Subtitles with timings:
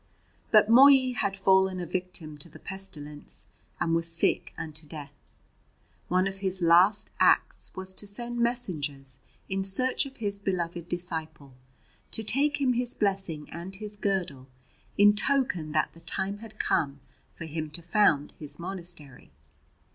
[0.49, 3.45] But Mobhi had fallen a victim to the pestilence
[3.79, 5.13] and was sick unto death.
[6.07, 11.53] One of his last acts was to send messengers in search of his beloved disciple,
[12.13, 14.47] to take him his blessing and his girdle
[14.97, 16.99] in token that the time had come
[17.29, 19.29] for him to found his monastery.